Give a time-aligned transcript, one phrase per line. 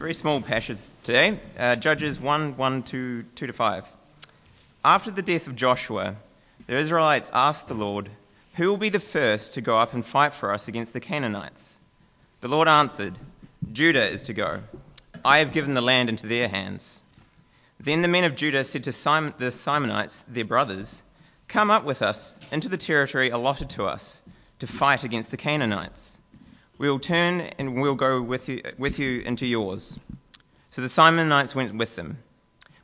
[0.00, 1.38] very small passages today.
[1.58, 3.86] Uh, Judges 1 1 to 2 to 5.
[4.82, 6.16] After the death of Joshua,
[6.66, 8.08] the Israelites asked the Lord,
[8.54, 11.78] Who will be the first to go up and fight for us against the Canaanites?
[12.40, 13.12] The Lord answered,
[13.72, 14.62] Judah is to go.
[15.22, 17.02] I have given the land into their hands.
[17.78, 21.02] Then the men of Judah said to Simeon, the Simeonites, their brothers,
[21.46, 24.22] Come up with us into the territory allotted to us
[24.60, 26.19] to fight against the Canaanites.
[26.80, 29.98] We will turn and we'll go with you, with you into yours.
[30.70, 32.16] So the Simeonites went with them.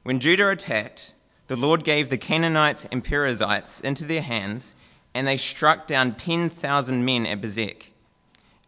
[0.02, 1.14] When Judah attacked,
[1.46, 4.74] the Lord gave the Canaanites and Perizzites into their hands,
[5.14, 7.84] and they struck down 10,000 men at Bezek.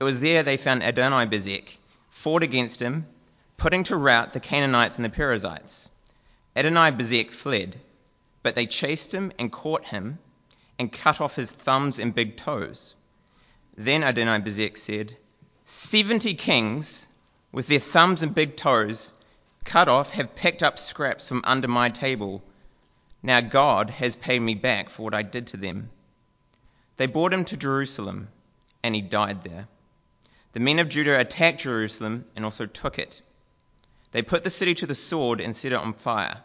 [0.00, 1.76] It was there they found Adoni Bezek,
[2.08, 3.04] fought against him,
[3.58, 5.90] putting to rout the Canaanites and the Perizzites.
[6.56, 7.78] Adoni Bezek fled,
[8.42, 10.20] but they chased him and caught him
[10.78, 12.94] and cut off his thumbs and big toes.
[13.80, 15.16] Then Adoni Bezek said,
[15.64, 17.06] Seventy kings
[17.52, 19.14] with their thumbs and big toes
[19.64, 22.42] cut off have picked up scraps from under my table.
[23.22, 25.90] Now God has paid me back for what I did to them.
[26.96, 28.30] They brought him to Jerusalem,
[28.82, 29.68] and he died there.
[30.54, 33.22] The men of Judah attacked Jerusalem and also took it.
[34.10, 36.42] They put the city to the sword and set it on fire.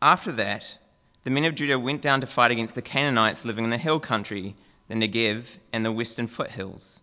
[0.00, 0.78] After that,
[1.24, 3.98] the men of Judah went down to fight against the Canaanites living in the hill
[3.98, 4.54] country,
[4.88, 7.00] the Negev, and the western foothills.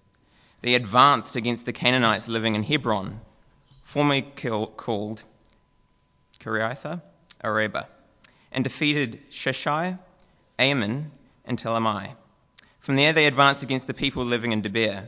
[0.62, 3.22] They advanced against the Canaanites living in Hebron,
[3.84, 5.24] formerly called
[6.40, 7.02] Kiriatha
[8.52, 10.00] and defeated Sheshai,
[10.58, 11.12] Ammon,
[11.46, 12.16] and Telamai.
[12.80, 15.08] From there they advanced against the people living in Debir,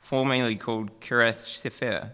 [0.00, 2.12] formerly called Kiriath Sefer.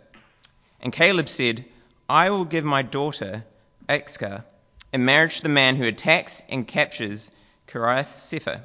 [0.80, 1.64] And Caleb said,
[2.08, 3.44] I will give my daughter,
[3.88, 4.44] Achsah,
[4.92, 7.30] in marriage to the man who attacks and captures
[7.68, 8.64] Kiriath Sefer.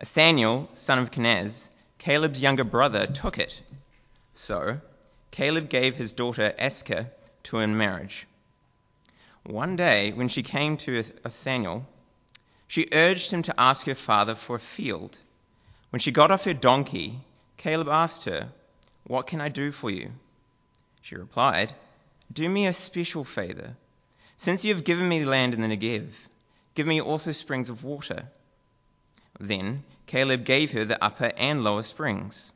[0.00, 3.60] Othniel, son of Kenaz, Caleb's younger brother, took it.
[4.32, 4.80] So
[5.30, 7.10] Caleb gave his daughter Achsah
[7.44, 8.26] to him in marriage.
[9.44, 11.86] One day, when she came to Othniel,
[12.66, 15.18] she urged him to ask her father for a field.
[15.90, 17.20] When she got off her donkey,
[17.56, 18.52] Caleb asked her,
[19.04, 20.12] What can I do for you?
[21.02, 21.74] She replied,
[22.32, 23.76] Do me a special favor.
[24.36, 26.12] Since you have given me land in the Negev,
[26.74, 28.28] give me also springs of water.
[29.38, 32.50] Then Caleb gave her the upper and lower springs.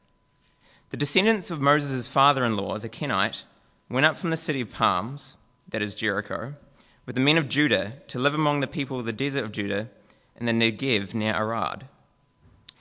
[0.91, 3.45] The descendants of Moses' father in law, the Kenite,
[3.89, 5.37] went up from the city of palms,
[5.69, 6.55] that is Jericho,
[7.07, 9.89] with the men of Judah to live among the people of the desert of Judah
[10.35, 11.87] in the Negev near Arad.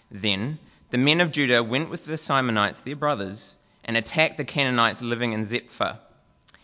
[0.10, 0.58] Then
[0.90, 3.56] the men of Judah went with the Simeonites, their brothers,
[3.86, 6.00] and attacked the Canaanites living in Zephath,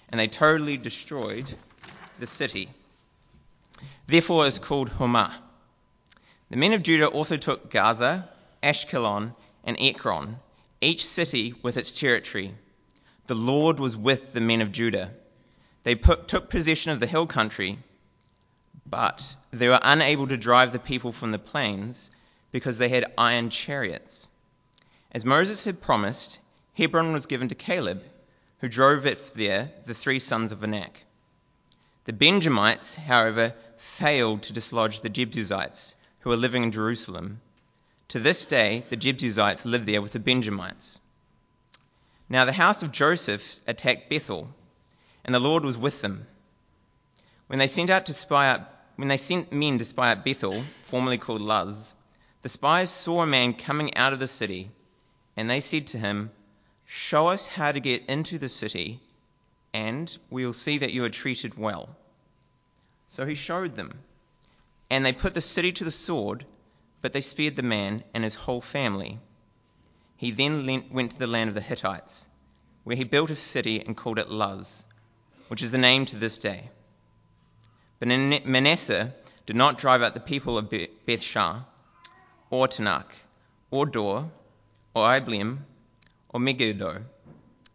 [0.09, 1.55] and they totally destroyed
[2.17, 2.71] the city.
[4.07, 5.35] Therefore it is called Hormah.
[6.49, 8.27] The men of Judah also took Gaza,
[8.63, 10.39] Ashkelon, and Ekron,
[10.81, 12.55] each city with its territory.
[13.27, 15.11] The Lord was with the men of Judah.
[15.83, 17.77] They put, took possession of the hill country,
[18.85, 22.09] but they were unable to drive the people from the plains
[22.51, 24.27] because they had iron chariots.
[25.11, 26.39] As Moses had promised,
[26.73, 28.03] Hebron was given to Caleb,
[28.59, 31.03] who drove it there, the three sons of Anak.
[32.05, 37.41] The Benjamites, however, failed to dislodge the Jebusites, who were living in Jerusalem.
[38.09, 40.99] To this day, the Jebusites live there with the Benjamites.
[42.27, 44.49] Now the house of Joseph attacked Bethel,
[45.23, 46.27] and the Lord was with them.
[47.47, 48.61] When they sent out to spy out,
[48.95, 51.93] when they sent men to spy out Bethel, formerly called Luz,
[52.41, 54.69] the spies saw a man coming out of the city,
[55.35, 56.31] and they said to him,
[56.85, 58.99] Show us how to get into the city,
[59.73, 61.89] and we will see that you are treated well.
[63.07, 63.93] So he showed them.
[64.89, 66.45] And they put the city to the sword,
[67.01, 69.19] but they spared the man and his whole family.
[70.17, 72.27] He then went to the land of the Hittites,
[72.83, 74.85] where he built a city and called it Luz,
[75.47, 76.69] which is the name to this day.
[77.99, 79.13] But Manasseh
[79.45, 81.65] did not drive out the people of Beth Shan,
[82.49, 83.11] or Taanach,
[83.71, 84.31] or Dor,
[84.93, 85.59] or Ibleam,
[86.29, 87.03] or Megiddo,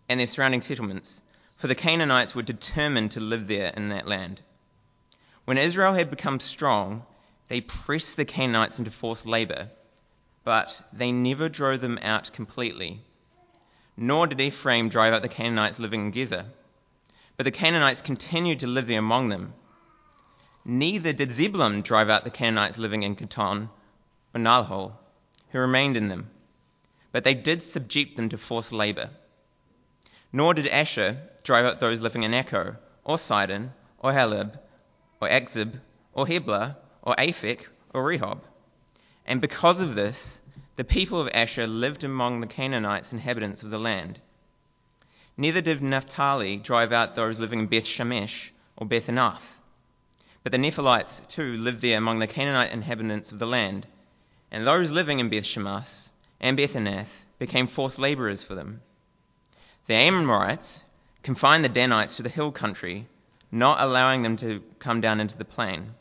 [0.09, 1.23] and their surrounding settlements,
[1.57, 4.43] for the Canaanites were determined to live there in that land.
[5.45, 7.05] When Israel had become strong,
[7.49, 9.71] they pressed the Canaanites into forced labor,
[10.43, 13.03] but they never drove them out completely.
[13.97, 16.47] Nor did Ephraim drive out the Canaanites living in Gezer,
[17.37, 19.53] but the Canaanites continued to live there among them.
[20.65, 23.69] Neither did Zebulun drive out the Canaanites living in Canton
[24.35, 24.97] or Nahal,
[25.51, 26.31] who remained in them,
[27.13, 29.11] but they did subject them to forced labor.
[30.33, 34.59] Nor did Asher drive out those living in Acco, or Sidon, or Heleb,
[35.21, 35.81] or Achzib,
[36.13, 38.41] or Heblah, or Aphek, or Rehob.
[39.27, 40.43] And because of this,
[40.77, 44.21] the people of Asher lived among the Canaanites, inhabitants of the land.
[45.37, 49.59] Neither did Naphtali drive out those living in Beth Shemesh or Beth Anath.
[50.43, 53.87] But the Naphtalites too lived there among the Canaanite inhabitants of the land,
[54.51, 58.83] and those living in Beth Shemesh and Beth Anath became forced laborers for them.
[59.87, 60.85] The Amorites
[61.23, 63.07] confined the Danites to the hill country,
[63.55, 65.95] not allowing them to come down into the plain.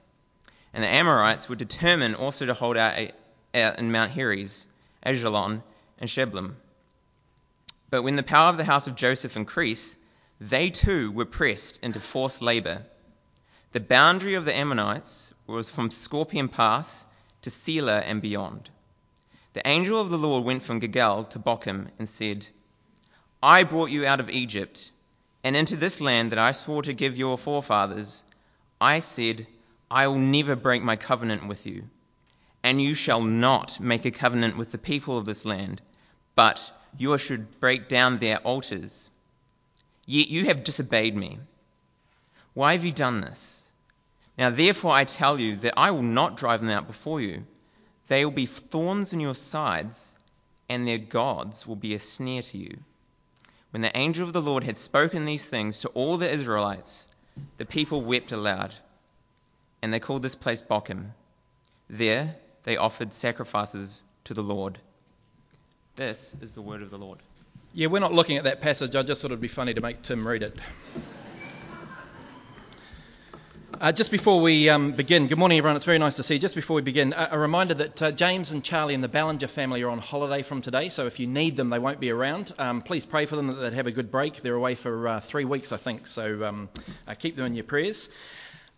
[0.73, 3.11] And the Amorites were determined also to hold out,
[3.53, 4.65] in Mount Heres,
[5.05, 5.61] Ajalon,
[5.99, 6.55] and Sheblam.
[7.91, 9.95] But when the power of the house of Joseph increased,
[10.41, 12.81] they too were pressed into forced labor.
[13.71, 17.05] The boundary of the Ammonites was from Scorpion Pass
[17.43, 18.71] to Selah and beyond.
[19.53, 22.47] The angel of the Lord went from Gilgal to Bochim and said,
[23.43, 24.91] I brought you out of Egypt,
[25.43, 28.23] and into this land that I swore to give your forefathers.
[28.79, 29.45] I said,
[29.91, 31.83] I will never break my covenant with you,
[32.63, 35.81] and you shall not make a covenant with the people of this land,
[36.35, 39.09] but you should break down their altars.
[40.05, 41.39] Yet you have disobeyed me.
[42.53, 43.63] Why have you done this?
[44.37, 47.45] Now therefore I tell you that I will not drive them out before you.
[48.07, 50.17] They will be thorns in your sides,
[50.69, 52.77] and their gods will be a snare to you.
[53.73, 57.07] When the angel of the Lord had spoken these things to all the Israelites,
[57.57, 58.71] the people wept aloud,
[59.81, 61.07] and they called this place Bochim.
[61.89, 64.77] There they offered sacrifices to the Lord.
[65.95, 67.17] This is the word of the Lord.
[67.73, 68.95] Yeah, we're not looking at that passage.
[68.95, 70.55] I just thought it'd be funny to make Tim read it.
[73.83, 75.75] Uh, just before we um, begin, good morning, everyone.
[75.75, 76.39] It's very nice to see you.
[76.39, 79.49] Just before we begin, a, a reminder that uh, James and Charlie and the Ballinger
[79.49, 82.53] family are on holiday from today, so if you need them, they won't be around.
[82.57, 84.41] Um, please pray for them that they'd have a good break.
[84.41, 86.69] They're away for uh, three weeks, I think, so um,
[87.09, 88.09] uh, keep them in your prayers.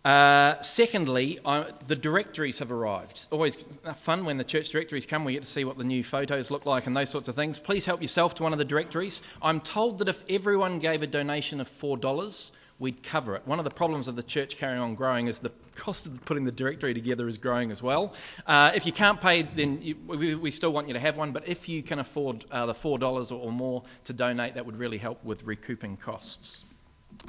[0.04, 3.28] Uh, secondly, I, the directories have arrived.
[3.30, 3.64] Always
[3.98, 5.24] fun when the church directories come.
[5.24, 7.60] We get to see what the new photos look like and those sorts of things.
[7.60, 9.22] Please help yourself to one of the directories.
[9.40, 13.46] I'm told that if everyone gave a donation of $4, we'd cover it.
[13.46, 16.44] One of the problems of the church carrying on growing is the cost of putting
[16.44, 18.14] the directory together is growing as well.
[18.46, 21.32] Uh, if you can't pay, then you, we, we, still want you to have one,
[21.32, 24.98] but if you can afford uh, the $4 or more to donate, that would really
[24.98, 26.64] help with recouping costs.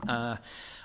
[0.08, 0.36] Uh,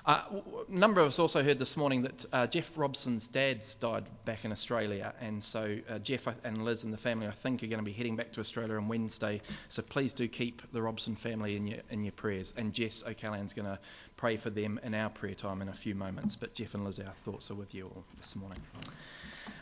[0.05, 0.21] uh,
[0.67, 4.43] a number of us also heard this morning that uh, Jeff Robson's dad's died back
[4.43, 7.79] in Australia, and so uh, Jeff and Liz and the family, I think, are going
[7.79, 9.41] to be heading back to Australia on Wednesday.
[9.69, 13.53] So please do keep the Robson family in your in your prayers, and Jess O'Callaghan's
[13.53, 13.79] going to
[14.17, 16.35] pray for them in our prayer time in a few moments.
[16.35, 18.59] But Jeff and Liz, our thoughts are with you all this morning.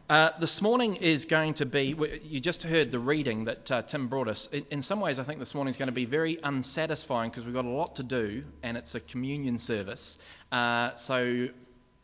[0.09, 4.07] Uh, this morning is going to be, you just heard the reading that uh, Tim
[4.07, 4.48] brought us.
[4.51, 7.45] In, in, some ways, I think this morning is going to be very unsatisfying because
[7.45, 10.18] we've got a lot to do and it's a communion service.
[10.51, 11.48] Uh, so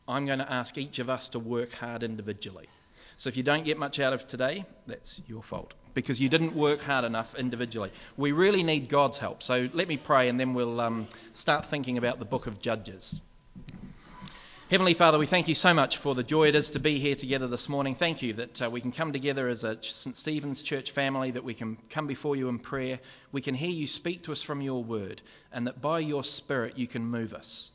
[0.07, 2.67] I'm going to ask each of us to work hard individually.
[3.17, 6.55] So if you don't get much out of today, that's your fault because you didn't
[6.55, 7.91] work hard enough individually.
[8.15, 9.41] We really need God's help.
[9.43, 13.19] So let me pray and then we'll um, start thinking about the book of Judges.
[14.69, 17.15] Heavenly Father, we thank you so much for the joy it is to be here
[17.15, 17.95] together this morning.
[17.95, 20.13] Thank you that uh, we can come together as a St.
[20.13, 22.99] Stephen's Church family, that we can come before you in prayer.
[23.31, 25.21] We can hear you speak to us from your word,
[25.53, 27.71] and that by your Spirit you can move us,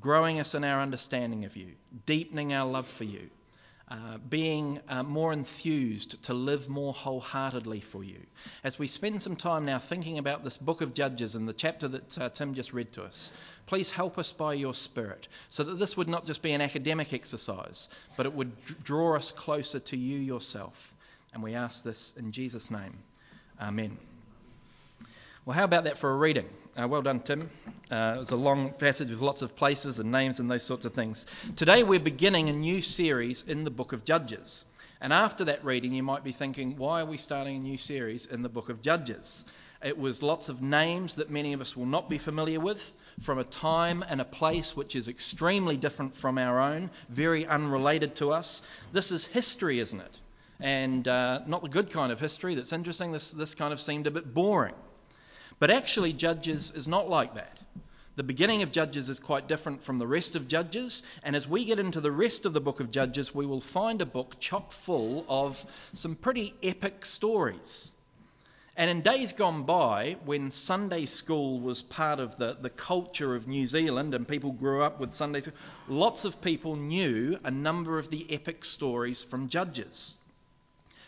[0.00, 1.72] growing us in our understanding of you,
[2.06, 3.28] deepening our love for you,
[3.88, 8.20] uh, being uh, more enthused to live more wholeheartedly for you.
[8.64, 11.86] As we spend some time now thinking about this book of Judges and the chapter
[11.88, 13.32] that uh, Tim just read to us,
[13.66, 17.12] please help us by your Spirit so that this would not just be an academic
[17.12, 18.52] exercise, but it would
[18.82, 20.92] draw us closer to you yourself.
[21.32, 22.98] And we ask this in Jesus' name.
[23.60, 23.96] Amen.
[25.46, 26.48] Well, how about that for a reading?
[26.76, 27.48] Uh, well done, Tim.
[27.88, 30.84] Uh, it was a long passage with lots of places and names and those sorts
[30.84, 31.24] of things.
[31.54, 34.64] Today we're beginning a new series in the book of Judges.
[35.00, 38.26] And after that reading, you might be thinking, why are we starting a new series
[38.26, 39.44] in the book of Judges?
[39.84, 43.38] It was lots of names that many of us will not be familiar with, from
[43.38, 48.32] a time and a place which is extremely different from our own, very unrelated to
[48.32, 48.62] us.
[48.90, 50.18] This is history, isn't it?
[50.58, 53.12] And uh, not the good kind of history that's interesting.
[53.12, 54.74] This, this kind of seemed a bit boring.
[55.58, 57.58] But actually, Judges is not like that.
[58.16, 61.64] The beginning of Judges is quite different from the rest of Judges, and as we
[61.64, 64.72] get into the rest of the book of Judges, we will find a book chock
[64.72, 67.90] full of some pretty epic stories.
[68.76, 73.48] And in days gone by, when Sunday school was part of the, the culture of
[73.48, 75.56] New Zealand and people grew up with Sunday school,
[75.88, 80.14] lots of people knew a number of the epic stories from Judges.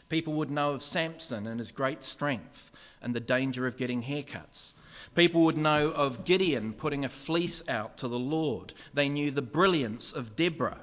[0.09, 2.71] People would know of Samson and his great strength
[3.03, 4.75] and the danger of getting haircuts.
[5.15, 8.75] People would know of Gideon putting a fleece out to the Lord.
[8.95, 10.81] They knew the brilliance of Deborah.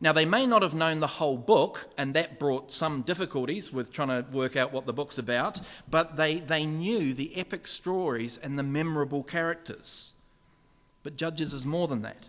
[0.00, 3.92] Now, they may not have known the whole book, and that brought some difficulties with
[3.92, 8.36] trying to work out what the book's about, but they, they knew the epic stories
[8.36, 10.12] and the memorable characters.
[11.02, 12.22] But Judges is more than that.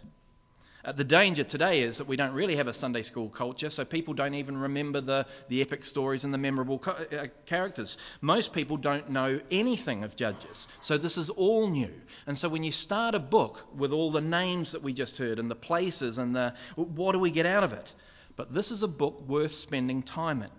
[0.86, 3.84] Uh, the danger today is that we don't really have a Sunday school culture, so
[3.84, 7.98] people don't even remember the, the epic stories and the memorable co- uh, characters.
[8.22, 11.92] Most people don't know anything of Judges, so this is all new.
[12.28, 15.38] And so when you start a book with all the names that we just heard
[15.38, 17.94] and the places and the what do we get out of it?
[18.38, 20.50] But this is a book worth spending time in.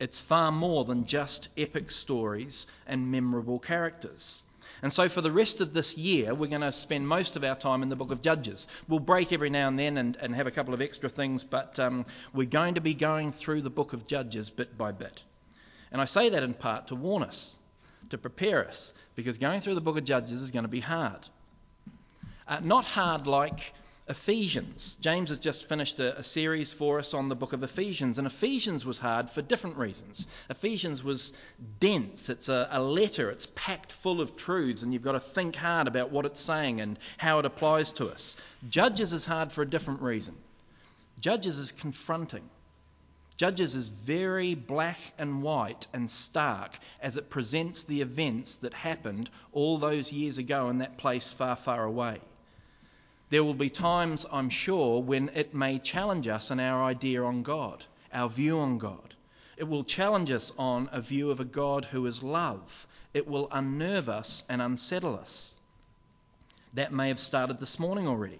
[0.00, 4.42] It's far more than just epic stories and memorable characters.
[4.84, 7.56] And so, for the rest of this year, we're going to spend most of our
[7.56, 8.68] time in the book of Judges.
[8.86, 11.80] We'll break every now and then and, and have a couple of extra things, but
[11.80, 15.22] um, we're going to be going through the book of Judges bit by bit.
[15.90, 17.56] And I say that in part to warn us,
[18.10, 21.30] to prepare us, because going through the book of Judges is going to be hard.
[22.46, 23.72] Uh, not hard like
[24.06, 24.98] Ephesians.
[25.00, 28.26] James has just finished a, a, series for us on the book of Ephesians, and
[28.26, 30.28] Ephesians was hard for different reasons.
[30.50, 31.32] Ephesians was
[31.80, 35.56] dense, it's a, a, letter, it's packed full of truths, and you've got to think
[35.56, 38.36] hard about what it's saying and how it applies to us.
[38.68, 40.36] Judges is hard for a different reason.
[41.18, 42.50] Judges is confronting.
[43.38, 49.30] Judges is very black and white and stark as it presents the events that happened
[49.52, 52.20] all those years ago in that place far, far away.
[53.34, 57.42] There will be times, I'm sure, when it may challenge us in our idea on
[57.42, 59.16] God, our view on God.
[59.56, 62.86] It will challenge us on a view of a God who is love.
[63.12, 65.52] It will unnerve us and unsettle us.
[66.74, 68.38] That may have started this morning already.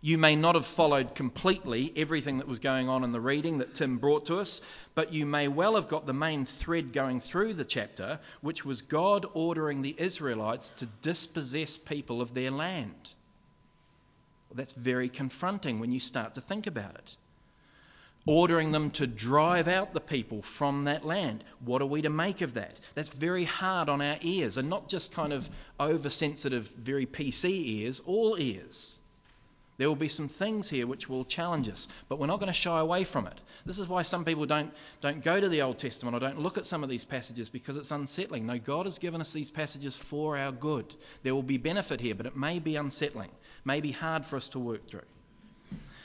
[0.00, 3.74] You may not have followed completely everything that was going on in the reading that
[3.74, 4.62] Tim brought to us,
[4.94, 8.80] but you may well have got the main thread going through the chapter, which was
[8.80, 13.12] God ordering the Israelites to dispossess people of their land.
[14.56, 17.16] That's very confronting when you start to think about it.
[18.26, 21.44] Ordering them to drive out the people from that land.
[21.64, 22.80] What are we to make of that?
[22.94, 25.48] That's very hard on our ears, and not just kind of
[25.78, 28.98] oversensitive, very PC ears, all ears.
[29.78, 32.52] There will be some things here which will challenge us, but we're not going to
[32.54, 33.38] shy away from it.
[33.66, 34.72] This is why some people don't,
[35.02, 37.76] don't go to the Old Testament or don't look at some of these passages because
[37.76, 38.46] it's unsettling.
[38.46, 40.94] No, God has given us these passages for our good.
[41.22, 43.30] There will be benefit here, but it may be unsettling,
[43.66, 45.02] may be hard for us to work through.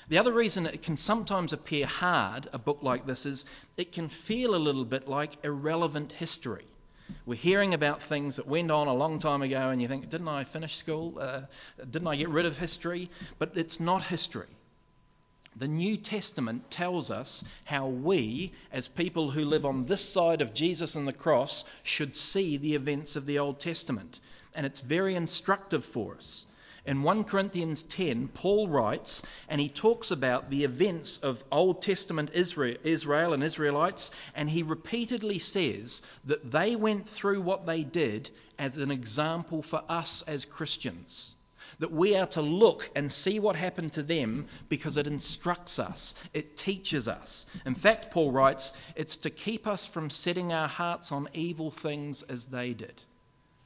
[0.10, 3.46] The other reason it can sometimes appear hard, a book like this, is
[3.78, 6.66] it can feel a little bit like irrelevant history.
[7.26, 10.28] We're hearing about things that went on a long time ago, and you think, didn't
[10.28, 11.18] I finish school?
[11.20, 11.42] Uh,
[11.90, 13.10] didn't I get rid of history?
[13.40, 14.48] But it's not history.
[15.58, 20.54] The New Testament tells us how we, as people who live on this side of
[20.54, 24.20] Jesus and the cross, should see the events of the Old Testament.
[24.56, 26.46] And it's very instructive for us.
[26.84, 32.32] In 1 Corinthians 10, Paul writes, and he talks about the events of Old Testament
[32.34, 38.78] Israel, and Israelites, and he repeatedly says that they went through what they did as
[38.78, 41.36] an example for us as Christians.
[41.78, 46.16] That we are to look and see what happened to them because it instructs us,
[46.34, 47.46] it teaches us.
[47.64, 52.24] In fact, Paul writes, it's to keep us from setting our hearts on evil things
[52.24, 53.04] as they did.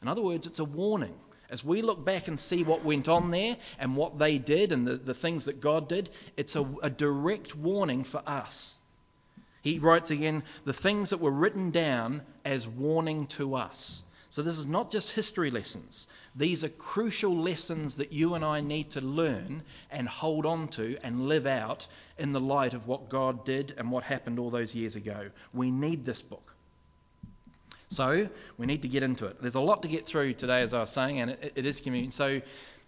[0.01, 1.15] In other words, it's a warning.
[1.55, 4.85] As we look back and see what went on there and what they did and
[4.85, 8.77] the, the things that God did, it's a, a direct warning for us.
[9.61, 14.03] He writes again, the things that were written down as warning to us.
[14.31, 16.07] So this is not just history lessons.
[16.35, 20.97] These are crucial lessons that you and I need to learn and hold on to
[21.03, 24.75] and live out in the light of what God did and what happened all those
[24.75, 25.29] years ago.
[25.53, 26.54] We need this book.
[27.95, 29.41] So we need to get into it.
[29.41, 31.79] There's a lot to get through today, as I was saying, and it, it is
[31.79, 32.11] communion.
[32.11, 32.41] So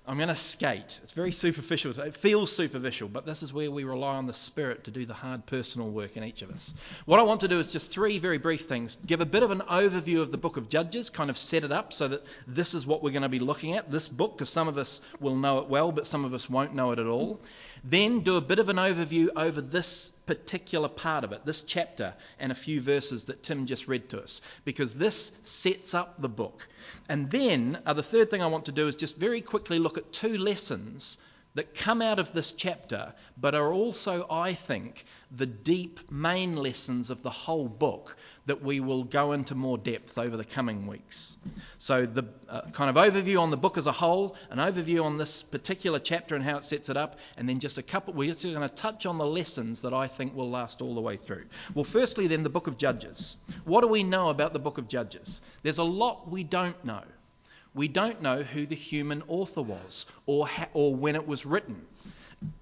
[0.06, 1.00] I'm going to skate.
[1.02, 1.98] It's very superficial.
[2.00, 5.14] It feels superficial, but this is where we rely on the Spirit to do the
[5.14, 6.74] hard personal work in each of us.
[7.06, 8.98] What I want to do is just three very brief things.
[9.06, 11.72] Give a bit of an overview of the book of Judges, kind of set it
[11.72, 14.50] up so that this is what we're going to be looking at, this book, because
[14.50, 17.08] some of us will know it well, but some of us won't know it at
[17.08, 17.40] all.
[17.84, 22.14] Then do a bit of an overview over this particular part of it, this chapter,
[22.40, 26.30] and a few verses that Tim just read to us, because this sets up the
[26.30, 26.68] book.
[27.10, 29.98] And then uh, the third thing I want to do is just very quickly look
[29.98, 31.18] at two lessons
[31.58, 37.10] that come out of this chapter, but are also, I think, the deep main lessons
[37.10, 41.36] of the whole book that we will go into more depth over the coming weeks.
[41.80, 45.18] So, the uh, kind of overview on the book as a whole, an overview on
[45.18, 48.32] this particular chapter and how it sets it up, and then just a couple, we're
[48.34, 51.18] just going to touch on the lessons that I think will last all the way
[51.18, 51.46] through.
[51.74, 53.38] Well, firstly, then, the book of Judges.
[53.66, 55.42] What do we know about the book of Judges?
[55.64, 57.02] There's a lot we don't know.
[57.78, 61.86] We don't know who the human author was or, ha- or when it was written.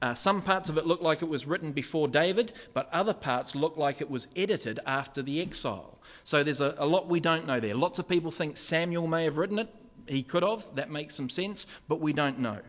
[0.01, 3.55] Uh, some parts of it look like it was written before David, but other parts
[3.55, 5.97] look like it was edited after the exile.
[6.25, 7.75] So there's a, a lot we don't know there.
[7.75, 9.69] Lots of people think Samuel may have written it.
[10.05, 10.67] He could have.
[10.75, 12.59] That makes some sense, but we don't know.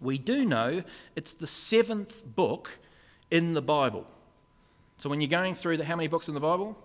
[0.00, 0.82] We do know
[1.14, 2.76] it's the seventh book
[3.30, 4.06] in the Bible.
[4.98, 6.76] So when you're going through the, how many books in the Bible?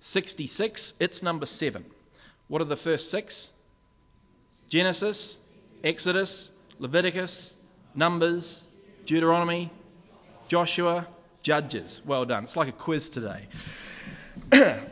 [0.00, 0.92] 66.
[1.00, 1.86] It's number seven.
[2.48, 3.52] What are the first six?
[4.68, 5.38] Genesis,
[5.82, 7.54] Exodus, Leviticus,
[7.94, 8.64] Numbers,
[9.06, 9.70] Deuteronomy,
[10.48, 11.06] Joshua,
[11.42, 12.02] Judges.
[12.04, 12.44] Well done.
[12.44, 13.46] It's like a quiz today.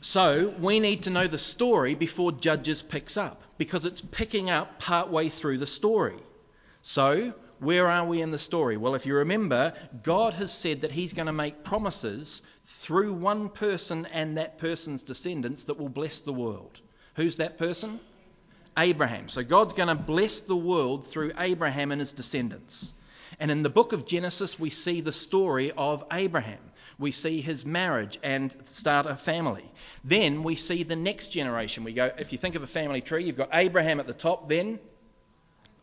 [0.00, 4.78] so we need to know the story before Judges picks up because it's picking up
[4.80, 6.18] partway through the story.
[6.82, 8.76] So, where are we in the story?
[8.76, 9.72] Well, if you remember,
[10.02, 15.02] God has said that He's going to make promises through one person and that person's
[15.02, 16.80] descendants that will bless the world.
[17.14, 18.00] Who's that person?
[18.76, 19.28] Abraham.
[19.28, 22.92] So God's going to bless the world through Abraham and his descendants.
[23.38, 26.58] And in the book of Genesis, we see the story of Abraham.
[26.98, 29.70] We see his marriage and start a family.
[30.04, 31.84] Then we see the next generation.
[31.84, 34.48] We go, if you think of a family tree, you've got Abraham at the top,
[34.48, 34.78] then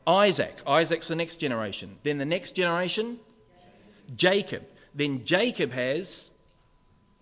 [0.07, 0.55] Isaac.
[0.65, 1.97] Isaac's the next generation.
[2.03, 3.19] Then the next generation,
[4.15, 4.63] Jacob.
[4.95, 6.31] Then Jacob has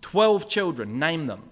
[0.00, 0.98] 12 children.
[0.98, 1.42] Name them.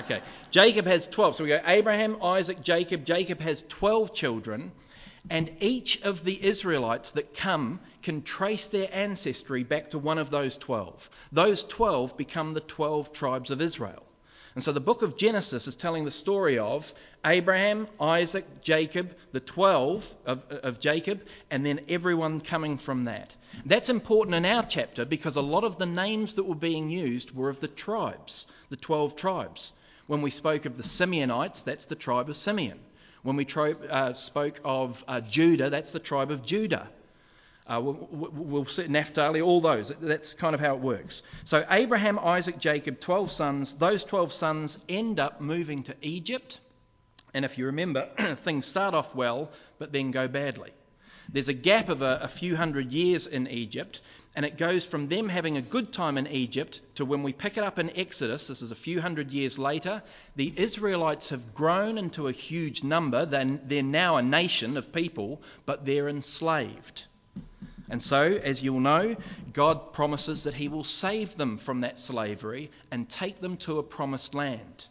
[0.00, 0.20] Okay.
[0.50, 1.36] Jacob has 12.
[1.36, 3.04] So we go Abraham, Isaac, Jacob.
[3.04, 4.72] Jacob has 12 children.
[5.30, 10.30] And each of the Israelites that come can trace their ancestry back to one of
[10.30, 11.08] those 12.
[11.32, 14.02] Those 12 become the 12 tribes of Israel.
[14.54, 16.92] And so the book of Genesis is telling the story of
[17.24, 23.34] Abraham, Isaac, Jacob, the 12 of, of, Jacob, and then everyone coming from that.
[23.66, 27.34] That's important in our chapter because a lot of the names that were being used
[27.34, 29.72] were of the tribes, the 12 tribes.
[30.06, 32.78] When we spoke of the Simeonites, that's the tribe of Simeon.
[33.22, 36.88] When we tro- uh, spoke of uh, Judah, that's the tribe of Judah.
[37.66, 39.88] Uh, we'll, we'll see Naphtali, all those.
[40.00, 41.22] That's kind of how it works.
[41.46, 43.72] So Abraham, Isaac, Jacob, 12 sons.
[43.74, 46.60] Those 12 sons end up moving to Egypt.
[47.32, 50.72] And if you remember, things start off well, but then go badly.
[51.32, 54.02] There's a gap of a, a few hundred years in Egypt,
[54.36, 57.56] and it goes from them having a good time in Egypt to when we pick
[57.56, 60.02] it up in Exodus, this is a few hundred years later,
[60.34, 63.26] the Israelites have grown into a huge number.
[63.26, 67.04] They're, they're now a nation of people, but they're enslaved.
[67.88, 69.14] And so, as you'll know,
[69.52, 73.82] God promises that He will save them from that slavery and take them to a
[73.82, 74.86] promised land.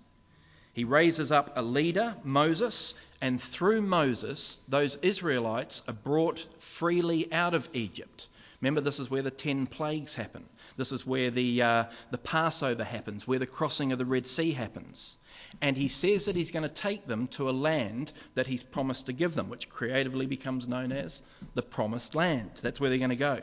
[0.74, 7.54] He raises up a leader, Moses, and through Moses, those Israelites are brought freely out
[7.54, 8.28] of Egypt.
[8.64, 10.46] Remember, this is where the ten plagues happen.
[10.78, 14.52] This is where the, uh, the Passover happens, where the crossing of the Red Sea
[14.52, 15.18] happens.
[15.62, 19.08] And he says that he's going to take them to a land that he's promised
[19.08, 21.22] to give them, which creatively becomes known as
[21.56, 22.52] the Promised Land.
[22.62, 23.42] That's where they're going to go.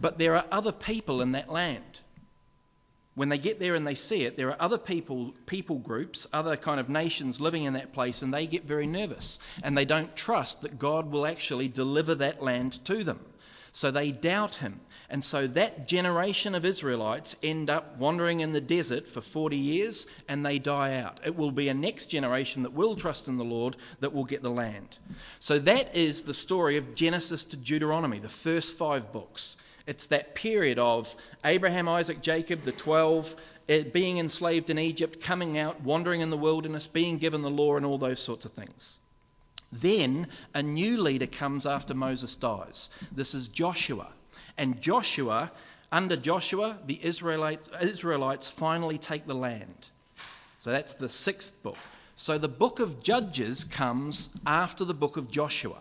[0.00, 1.82] But there are other people in that land.
[3.16, 6.56] When they get there and they see it, there are other people, people groups, other
[6.56, 9.40] kind of nations living in that place, and they get very nervous.
[9.64, 13.18] And they don't trust that God will actually deliver that land to them.
[13.74, 14.80] So they doubt him.
[15.10, 20.06] And so that generation of Israelites end up wandering in the desert for 40 years
[20.28, 21.18] and they die out.
[21.26, 24.42] It will be a next generation that will trust in the Lord that will get
[24.42, 24.96] the land.
[25.40, 29.56] So that is the story of Genesis to Deuteronomy, the first five books.
[29.88, 31.12] It's that period of
[31.44, 33.34] Abraham, Isaac, Jacob, the 12,
[33.68, 37.76] eh, being enslaved in Egypt, coming out, wandering in the wilderness, being given the law,
[37.76, 38.98] and all those sorts of things.
[39.80, 42.90] Then a new leader comes after Moses dies.
[43.12, 44.08] This is Joshua.
[44.56, 45.50] And Joshua,
[45.90, 49.88] under Joshua, the Israelites, Israelites finally take the land.
[50.58, 51.76] So that's the sixth book.
[52.16, 55.78] So the book of Judges comes after the book of Joshua.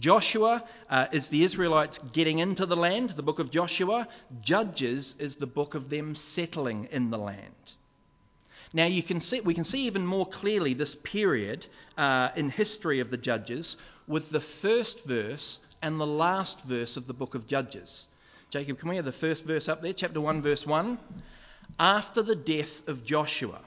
[0.00, 4.06] Joshua uh, is the Israelites getting into the land, the book of Joshua.
[4.40, 7.72] Judges is the book of them settling in the land.
[8.74, 13.00] Now you can see, we can see even more clearly this period uh, in history
[13.00, 13.76] of the Judges
[14.06, 18.08] with the first verse and the last verse of the book of Judges.
[18.50, 19.92] Jacob, can we have the first verse up there?
[19.92, 20.98] Chapter 1, verse 1.
[21.78, 23.60] After the death of Joshua.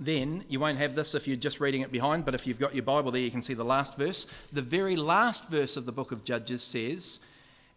[0.00, 2.74] Then, you won't have this if you're just reading it behind, but if you've got
[2.74, 4.26] your Bible there, you can see the last verse.
[4.52, 7.20] The very last verse of the book of Judges says,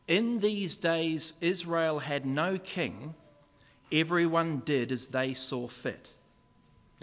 [0.08, 3.14] In these days Israel had no king,
[3.92, 6.10] everyone did as they saw fit.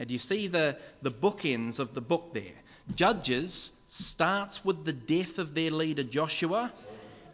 [0.05, 2.55] Do you see the, the bookends of the book there?
[2.95, 6.73] Judges starts with the death of their leader Joshua,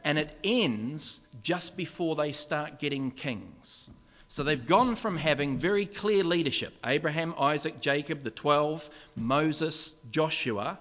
[0.05, 3.91] and it ends just before they start getting kings.
[4.29, 10.79] So they've gone from having very clear leadership Abraham, Isaac, Jacob, the 12, Moses, Joshua.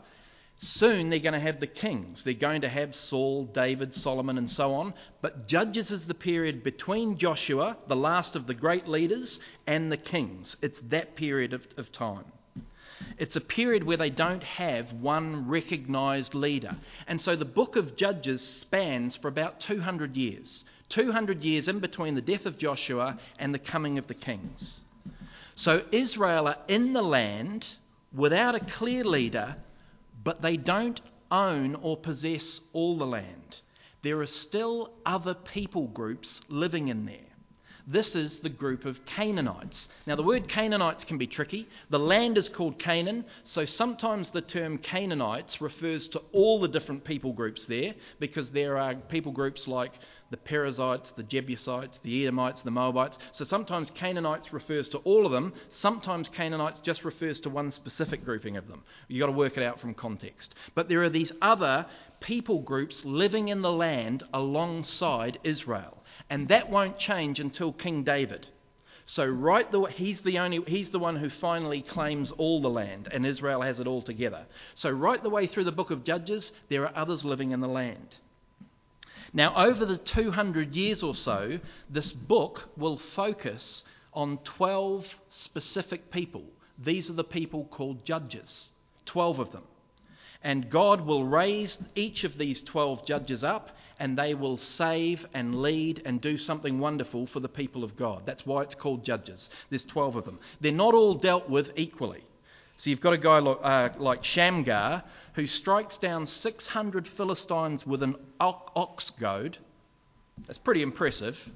[0.59, 2.23] Soon they're going to have the kings.
[2.23, 4.95] They're going to have Saul, David, Solomon, and so on.
[5.21, 9.97] But Judges is the period between Joshua, the last of the great leaders, and the
[9.97, 10.57] kings.
[10.63, 12.25] It's that period of, of time.
[13.19, 16.75] It's a period where they don't have one recognized leader.
[17.07, 20.65] And so the book of Judges spans for about 200 years.
[20.89, 24.81] 200 years in between the death of Joshua and the coming of the kings.
[25.55, 27.75] So Israel are in the land
[28.13, 29.55] without a clear leader,
[30.23, 31.01] but they don't
[31.31, 33.61] own or possess all the land.
[34.01, 37.17] There are still other people groups living in there.
[37.89, 39.87] This is the group of Canaanites.
[40.05, 41.69] Now, the word Canaanites can be tricky.
[41.89, 47.05] The land is called Canaan, so sometimes the term Canaanites refers to all the different
[47.05, 49.93] people groups there because there are people groups like
[50.29, 53.19] the Perizzites, the Jebusites, the Edomites, the Moabites.
[53.31, 58.25] So sometimes Canaanites refers to all of them, sometimes Canaanites just refers to one specific
[58.25, 58.83] grouping of them.
[59.07, 60.55] You've got to work it out from context.
[60.75, 61.85] But there are these other
[62.19, 66.03] people groups living in the land alongside Israel.
[66.29, 68.47] And that won't change until King David.
[69.09, 73.07] So right the he's the only he's the one who finally claims all the land
[73.09, 74.45] and Israel has it all together.
[74.75, 77.69] So right the way through the book of Judges there are others living in the
[77.69, 78.17] land.
[79.37, 81.59] Now over the 200 years or so
[81.91, 86.43] this book will focus on 12 specific people.
[86.79, 88.71] These are the people called judges.
[89.05, 89.61] 12 of them.
[90.43, 95.61] And God will raise each of these 12 judges up and they will save and
[95.61, 98.25] lead and do something wonderful for the people of God.
[98.25, 99.51] That's why it's called judges.
[99.69, 100.39] There's 12 of them.
[100.61, 102.23] They're not all dealt with equally.
[102.77, 108.03] So you've got a guy like, uh, like Shamgar who strikes down 600 Philistines with
[108.03, 109.57] an ox goad.
[110.45, 111.49] That's pretty impressive.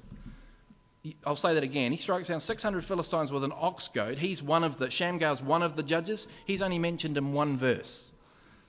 [1.26, 1.90] I'll say that again.
[1.90, 4.18] He strikes down 600 Philistines with an ox goad.
[4.18, 6.28] He's one of the Shamgar's one of the judges.
[6.44, 8.11] He's only mentioned in one verse.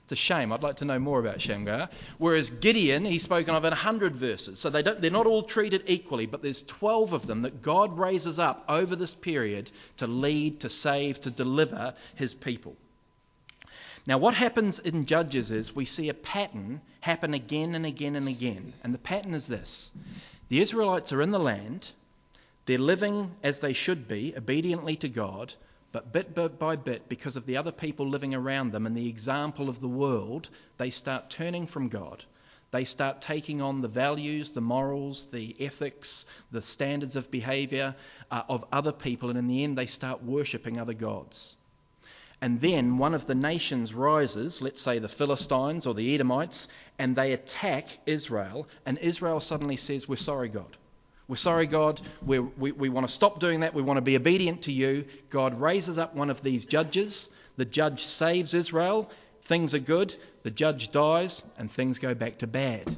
[0.04, 0.52] It's a shame.
[0.52, 1.88] I'd like to know more about Shamgar.
[2.18, 4.58] Whereas Gideon, he's spoken of in 100 verses.
[4.58, 8.38] So they they're not all treated equally, but there's 12 of them that God raises
[8.38, 12.76] up over this period to lead, to save, to deliver his people.
[14.06, 18.28] Now, what happens in Judges is we see a pattern happen again and again and
[18.28, 18.74] again.
[18.82, 19.90] And the pattern is this
[20.50, 21.90] the Israelites are in the land,
[22.66, 25.54] they're living as they should be, obediently to God,
[25.94, 29.68] but bit by bit, because of the other people living around them and the example
[29.68, 32.24] of the world, they start turning from God.
[32.72, 37.94] They start taking on the values, the morals, the ethics, the standards of behavior
[38.28, 41.56] uh, of other people, and in the end, they start worshipping other gods.
[42.40, 46.66] And then one of the nations rises, let's say the Philistines or the Edomites,
[46.98, 50.76] and they attack Israel, and Israel suddenly says, We're sorry, God.
[51.26, 52.00] We're sorry, God.
[52.22, 53.72] We're, we we want to stop doing that.
[53.72, 55.06] We want to be obedient to you.
[55.30, 57.30] God raises up one of these judges.
[57.56, 59.10] The judge saves Israel.
[59.42, 60.14] Things are good.
[60.42, 62.94] The judge dies, and things go back to bad.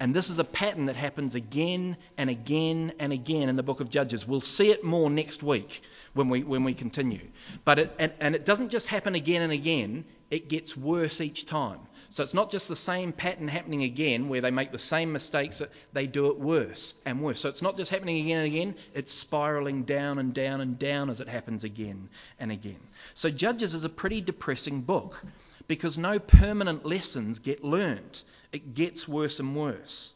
[0.00, 3.80] And this is a pattern that happens again and again and again in the book
[3.80, 4.26] of Judges.
[4.26, 5.82] We'll see it more next week
[6.14, 7.28] when we, when we continue.
[7.64, 11.46] But it, and, and it doesn't just happen again and again, it gets worse each
[11.46, 11.78] time.
[12.08, 15.62] So it's not just the same pattern happening again where they make the same mistakes,
[15.92, 17.40] they do it worse and worse.
[17.40, 21.10] So it's not just happening again and again, it's spiraling down and down and down
[21.10, 22.80] as it happens again and again.
[23.14, 25.24] So Judges is a pretty depressing book
[25.68, 28.22] because no permanent lessons get learned.
[28.52, 30.12] It gets worse and worse.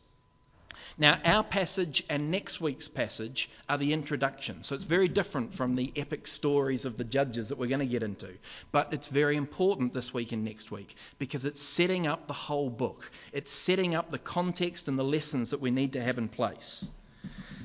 [0.99, 4.63] Now, our passage and next week's passage are the introduction.
[4.63, 7.87] So it's very different from the epic stories of the judges that we're going to
[7.87, 8.31] get into.
[8.73, 12.71] But it's very important this week and next week because it's setting up the whole
[12.71, 13.11] book.
[13.33, 16.89] It's setting up the context and the lessons that we need to have in place.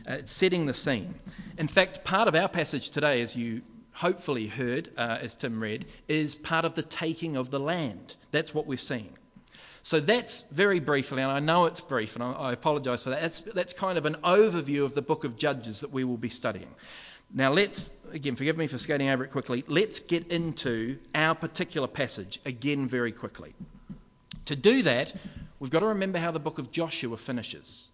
[0.09, 1.15] Uh, it's setting the scene.
[1.57, 3.61] In fact, part of our passage today, as you
[3.93, 8.15] hopefully heard uh, as Tim read, is part of the taking of the land.
[8.31, 9.15] That's what we're seeing.
[9.83, 13.21] So that's very briefly, and I know it's brief, and I, I apologise for that.
[13.21, 16.29] That's, that's kind of an overview of the book of Judges that we will be
[16.29, 16.69] studying.
[17.33, 21.87] Now, let's, again, forgive me for skating over it quickly, let's get into our particular
[21.87, 23.53] passage again very quickly.
[24.45, 25.13] To do that,
[25.59, 27.87] we've got to remember how the book of Joshua finishes.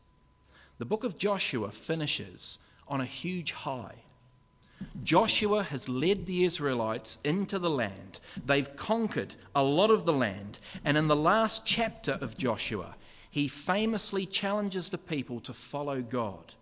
[0.79, 3.95] The book of Joshua finishes on a huge high.
[5.03, 8.19] Joshua has led the Israelites into the land.
[8.45, 10.59] They've conquered a lot of the land.
[10.83, 12.95] And in the last chapter of Joshua,
[13.31, 16.53] he famously challenges the people to follow God,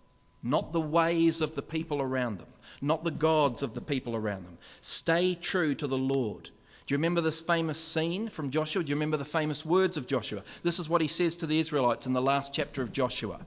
[0.44, 2.48] not the ways of the people around them,
[2.82, 4.58] not the gods of the people around them.
[4.82, 6.44] Stay true to the Lord.
[6.44, 8.84] Do you remember this famous scene from Joshua?
[8.84, 10.44] Do you remember the famous words of Joshua?
[10.62, 13.40] This is what he says to the Israelites in the last chapter of Joshua.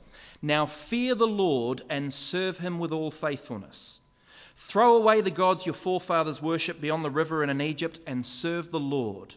[0.42, 4.00] Now fear the Lord and serve him with all faithfulness.
[4.60, 8.72] Throw away the gods your forefathers worshipped beyond the river and in Egypt and serve
[8.72, 9.34] the Lord.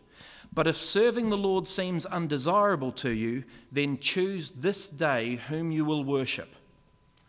[0.52, 5.86] But if serving the Lord seems undesirable to you, then choose this day whom you
[5.86, 6.50] will worship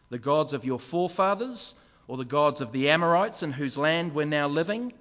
[0.08, 1.74] the gods of your forefathers
[2.08, 4.92] or the gods of the Amorites in whose land we're now living.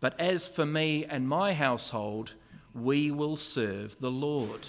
[0.00, 2.34] But as for me and my household,
[2.74, 4.68] we will serve the Lord.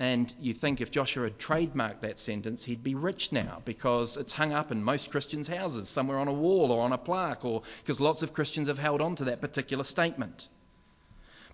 [0.00, 4.32] And you think if Joshua had trademarked that sentence, he'd be rich now because it's
[4.32, 7.62] hung up in most Christians' houses, somewhere on a wall or on a plaque, or
[7.82, 10.48] because lots of Christians have held on to that particular statement.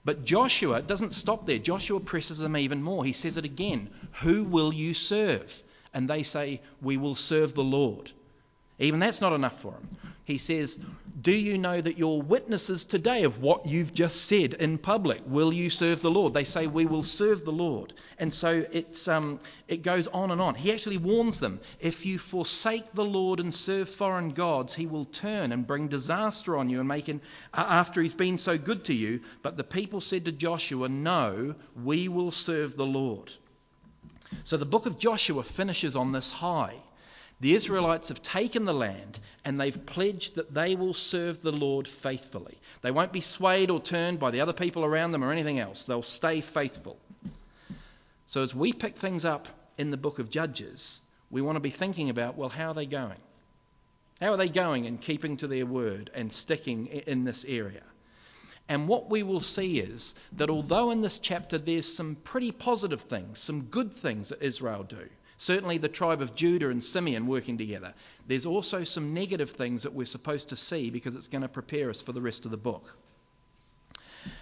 [0.04, 1.58] But Joshua doesn't stop there.
[1.58, 3.04] Joshua presses them even more.
[3.04, 3.88] He says it again
[4.22, 5.62] Who will you serve?
[5.94, 8.12] And they say, We will serve the Lord.
[8.78, 9.96] Even that's not enough for him.
[10.26, 10.80] He says,
[11.20, 15.20] Do you know that you're witnesses today of what you've just said in public?
[15.26, 16.32] Will you serve the Lord?
[16.32, 17.92] They say, We will serve the Lord.
[18.18, 20.54] And so it's, um, it goes on and on.
[20.54, 25.04] He actually warns them if you forsake the Lord and serve foreign gods, he will
[25.04, 27.20] turn and bring disaster on you and make an,
[27.52, 29.20] after he's been so good to you.
[29.42, 33.30] But the people said to Joshua, No, we will serve the Lord.
[34.44, 36.76] So the book of Joshua finishes on this high.
[37.44, 41.86] The Israelites have taken the land and they've pledged that they will serve the Lord
[41.86, 42.56] faithfully.
[42.80, 45.84] They won't be swayed or turned by the other people around them or anything else.
[45.84, 46.98] They'll stay faithful.
[48.28, 51.68] So as we pick things up in the book of Judges, we want to be
[51.68, 53.20] thinking about well, how are they going?
[54.22, 57.82] How are they going in keeping to their word and sticking in this area?
[58.70, 63.02] And what we will see is that although in this chapter there's some pretty positive
[63.02, 65.10] things, some good things that Israel do,
[65.44, 67.92] Certainly, the tribe of Judah and Simeon working together.
[68.26, 71.90] There's also some negative things that we're supposed to see because it's going to prepare
[71.90, 72.96] us for the rest of the book.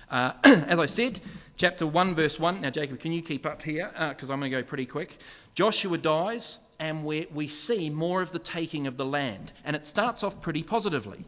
[0.08, 1.18] Uh, as I said,
[1.56, 2.60] chapter 1, verse 1.
[2.60, 3.90] Now, Jacob, can you keep up here?
[3.92, 5.18] Because uh, I'm going to go pretty quick.
[5.56, 9.50] Joshua dies, and we, we see more of the taking of the land.
[9.64, 11.24] And it starts off pretty positively.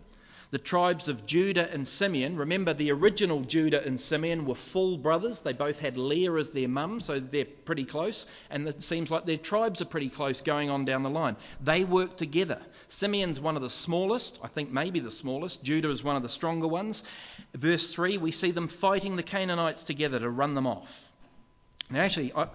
[0.55, 5.41] The tribes of Judah and Simeon, remember the original Judah and Simeon were full brothers.
[5.41, 8.27] They both had Leah as their mum, so they're pretty close.
[8.51, 11.35] And it seems like their tribes are pretty close going on down the line.
[11.61, 12.63] They work together.
[12.87, 15.65] Simeon's one of the smallest, I think maybe the smallest.
[15.65, 17.03] Judah is one of the stronger ones.
[17.55, 21.04] Verse 3, we see them fighting the Canaanites together to run them off.
[21.91, 22.49] Now, actually, I,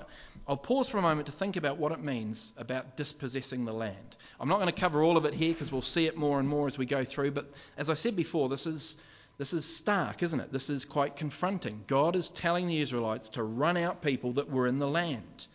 [0.48, 4.15] will pause for a moment to think about what it means about dispossessing the land.
[4.39, 6.48] I'm not going to cover all of it here because we'll see it more and
[6.48, 8.98] more as we go through, but as I said before, this is,
[9.38, 10.52] this is stark, isn't it?
[10.52, 11.84] This is quite confronting.
[11.86, 15.48] God is telling the Israelites to run out people that were in the land.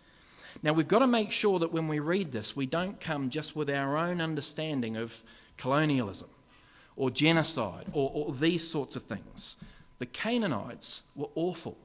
[0.63, 3.57] Now, we've got to make sure that when we read this, we don't come just
[3.57, 5.21] with our own understanding of
[5.57, 6.31] colonialism
[6.97, 9.57] or genocide or, or these sorts of things.
[9.99, 11.77] The Canaanites were awful.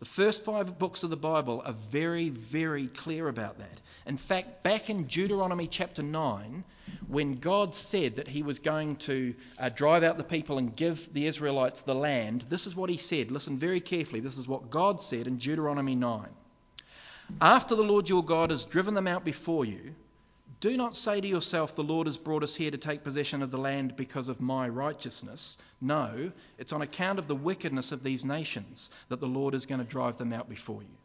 [0.00, 3.80] The first five books of the Bible are very, very clear about that.
[4.06, 6.64] In fact, back in Deuteronomy chapter 9,
[7.06, 11.12] when God said that he was going to uh, drive out the people and give
[11.12, 13.30] the Israelites the land, this is what he said.
[13.30, 14.20] Listen very carefully.
[14.20, 16.28] This is what God said in Deuteronomy 9.
[17.42, 19.94] After the Lord your God has driven them out before you,
[20.58, 23.50] do not say to yourself, The Lord has brought us here to take possession of
[23.50, 25.58] the land because of my righteousness.
[25.80, 29.80] No, it's on account of the wickedness of these nations that the Lord is going
[29.80, 30.96] to drive them out before you.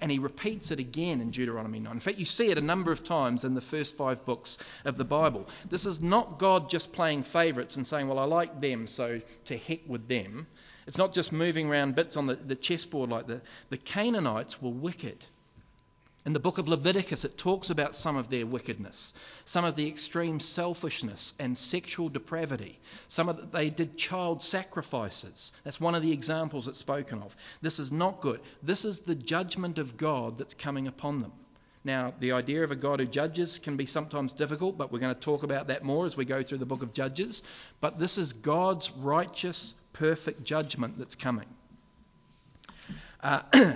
[0.00, 1.90] And he repeats it again in Deuteronomy 9.
[1.90, 4.98] In fact, you see it a number of times in the first five books of
[4.98, 5.48] the Bible.
[5.70, 9.56] This is not God just playing favourites and saying, Well, I like them, so to
[9.56, 10.46] heck with them.
[10.86, 13.42] It's not just moving around bits on the, the chessboard like that.
[13.70, 15.24] The Canaanites were wicked.
[16.26, 19.86] In the book of Leviticus, it talks about some of their wickedness, some of the
[19.86, 22.80] extreme selfishness and sexual depravity.
[23.06, 25.52] Some of the, they did child sacrifices.
[25.62, 27.36] That's one of the examples it's spoken of.
[27.62, 28.40] This is not good.
[28.60, 31.32] This is the judgment of God that's coming upon them.
[31.84, 35.14] Now, the idea of a God who judges can be sometimes difficult, but we're going
[35.14, 37.44] to talk about that more as we go through the book of Judges.
[37.80, 41.46] But this is God's righteous, perfect judgment that's coming.
[43.22, 43.42] Uh,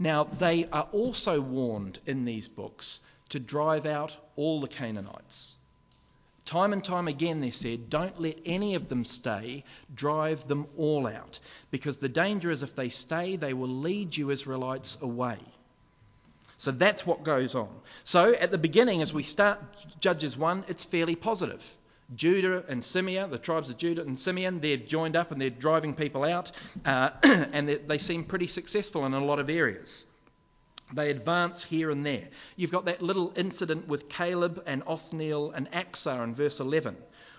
[0.00, 5.56] Now, they are also warned in these books to drive out all the Canaanites.
[6.46, 9.62] Time and time again, they said, don't let any of them stay,
[9.94, 11.38] drive them all out.
[11.70, 15.36] Because the danger is if they stay, they will lead you Israelites away.
[16.56, 17.68] So that's what goes on.
[18.04, 19.60] So at the beginning, as we start
[20.00, 21.62] Judges 1, it's fairly positive.
[22.14, 25.94] Judah and Simeon, the tribes of Judah and Simeon, they're joined up and they're driving
[25.94, 26.50] people out,
[26.84, 30.06] uh, and they, they seem pretty successful in a lot of areas.
[30.92, 32.28] They advance here and there.
[32.56, 36.96] You've got that little incident with Caleb and Othniel and Achsah in verse 11,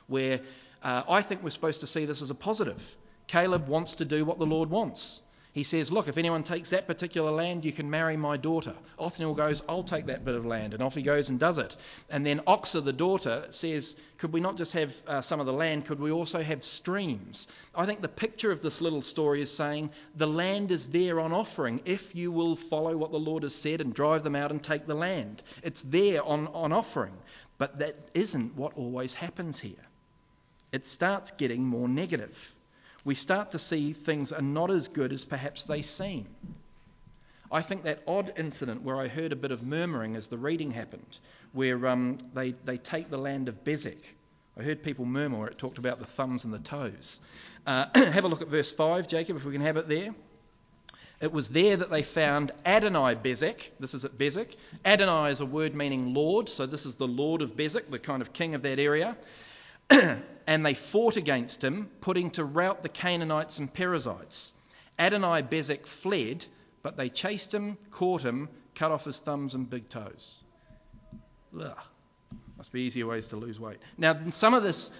[0.08, 0.40] where
[0.84, 2.96] uh, I think we're supposed to see this as a positive.
[3.28, 5.20] Caleb wants to do what the Lord wants.
[5.54, 8.74] He says, Look, if anyone takes that particular land, you can marry my daughter.
[8.98, 10.74] Othniel goes, I'll take that bit of land.
[10.74, 11.76] And off he goes and does it.
[12.10, 15.54] And then Achsah, the daughter, says, Could we not just have uh, some of the
[15.54, 15.84] land?
[15.84, 17.50] Could we also have streams?
[17.76, 21.34] I think the picture of this little story is saying the land is there on
[21.34, 24.64] offering if you will follow what the Lord has said and drive them out and
[24.64, 25.44] take the land.
[25.64, 27.18] It's there on, on offering.
[27.58, 29.86] But that isn't what always happens here.
[30.72, 32.56] It starts getting more negative
[33.04, 36.28] we start to see things are not as good as perhaps they seem.
[37.52, 40.72] I think that odd incident where I heard a bit of murmuring as the reading
[40.72, 41.18] happened,
[41.52, 43.98] where um, they, they take the land of Bezek.
[44.58, 47.20] I heard people murmur where it talked about the thumbs and the toes.
[47.68, 50.14] Uh, have a look at verse 5, Jacob, if we can have it there.
[51.20, 53.70] It was there that they found Adonai Bezek.
[53.80, 54.56] This is at Bezek.
[54.84, 58.22] Adonai is a word meaning Lord, so this is the Lord of Bezek, the kind
[58.22, 59.16] of king of that area.
[60.48, 64.54] and they fought against him, putting to rout the Canaanites and Perizzites.
[64.98, 66.46] Adonai Bezek fled,
[66.84, 70.40] but they chased him, caught him, cut off his thumbs and big toes.
[71.60, 71.78] Ugh.
[72.58, 73.80] Must be easier ways to lose weight.
[73.98, 74.92] Now, some of this,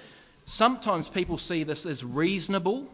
[0.46, 2.92] sometimes people see this as reasonable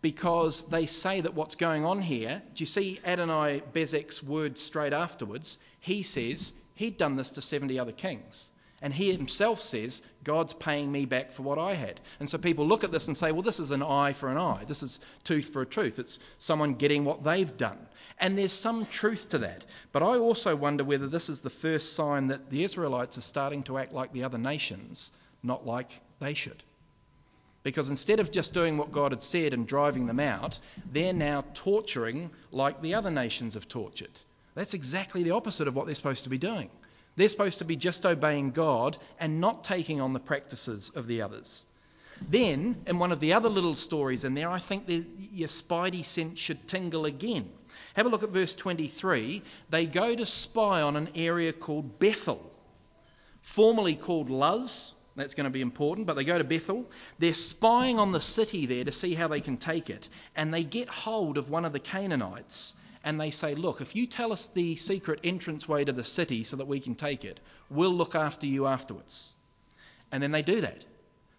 [0.00, 2.40] because they say that what's going on here.
[2.54, 5.58] Do you see Adonai Bezek's words straight afterwards?
[5.80, 8.46] He says he'd done this to 70 other kings.
[8.82, 11.98] And he himself says, God's paying me back for what I had.
[12.20, 14.36] And so people look at this and say, well, this is an eye for an
[14.36, 14.64] eye.
[14.68, 15.98] This is tooth for a tooth.
[15.98, 17.78] It's someone getting what they've done.
[18.18, 19.64] And there's some truth to that.
[19.92, 23.62] But I also wonder whether this is the first sign that the Israelites are starting
[23.64, 25.10] to act like the other nations,
[25.42, 26.62] not like they should.
[27.62, 30.58] Because instead of just doing what God had said and driving them out,
[30.92, 34.10] they're now torturing like the other nations have tortured.
[34.54, 36.70] That's exactly the opposite of what they're supposed to be doing.
[37.16, 41.22] They're supposed to be just obeying God and not taking on the practices of the
[41.22, 41.64] others.
[42.28, 46.38] Then, in one of the other little stories in there, I think your spidey sense
[46.38, 47.50] should tingle again.
[47.94, 49.42] Have a look at verse 23.
[49.70, 52.50] They go to spy on an area called Bethel,
[53.42, 54.92] formerly called Luz.
[55.14, 56.84] That's going to be important, but they go to Bethel.
[57.18, 60.62] They're spying on the city there to see how they can take it, and they
[60.62, 62.74] get hold of one of the Canaanites
[63.06, 66.56] and they say, Look, if you tell us the secret entranceway to the city so
[66.56, 67.40] that we can take it,
[67.70, 69.32] we'll look after you afterwards.
[70.10, 70.84] And then they do that.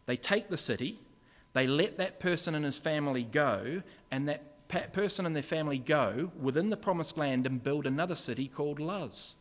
[0.06, 0.98] They take the city,
[1.54, 6.32] they let that person and his family go, and that person and their family go
[6.40, 9.36] within the promised land and build another city called Luz,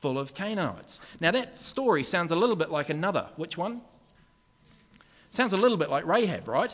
[0.00, 1.00] full of Canaanites.
[1.20, 3.28] Now, that story sounds a little bit like another.
[3.34, 3.82] Which one?
[5.30, 6.72] Sounds a little bit like Rahab, right?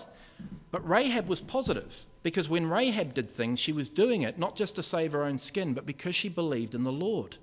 [0.70, 2.07] But Rahab was positive.
[2.22, 5.38] Because when Rahab did things, she was doing it not just to save her own
[5.38, 7.37] skin, but because she believed in the Lord.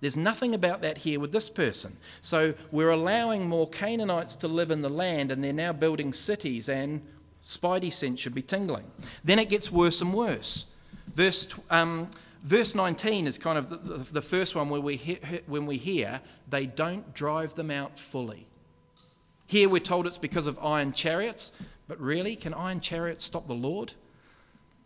[0.00, 1.96] There's nothing about that here with this person.
[2.22, 6.68] So we're allowing more Canaanites to live in the land, and they're now building cities,
[6.68, 7.02] and
[7.44, 8.90] spidey sense should be tingling.
[9.22, 10.64] Then it gets worse and worse.
[11.14, 12.08] Verse, um,
[12.42, 15.76] verse 19 is kind of the, the, the first one where we he- when we
[15.76, 18.46] hear they don't drive them out fully.
[19.46, 21.52] Here we're told it's because of iron chariots,
[21.90, 23.92] but really, can iron chariots stop the Lord?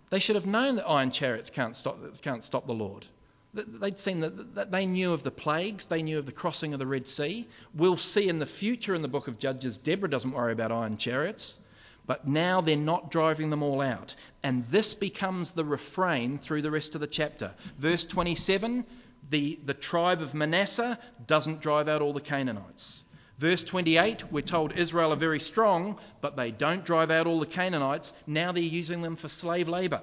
[0.09, 3.05] They should have known that iron chariots can't stop, can't stop the Lord.
[3.53, 6.87] They'd seen that they knew of the plagues, they knew of the crossing of the
[6.87, 7.47] Red Sea.
[7.75, 10.97] We'll see in the future in the book of Judges, Deborah doesn't worry about iron
[10.97, 11.59] chariots,
[12.07, 14.15] but now they're not driving them all out.
[14.43, 17.53] And this becomes the refrain through the rest of the chapter.
[17.79, 18.87] Verse 27
[19.29, 23.05] the, the tribe of Manasseh doesn't drive out all the Canaanites.
[23.39, 27.47] Verse 28, we're told Israel are very strong, but they don't drive out all the
[27.47, 28.13] Canaanites.
[28.27, 30.03] Now they're using them for slave labour.